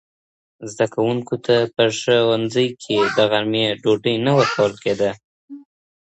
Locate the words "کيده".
4.83-5.11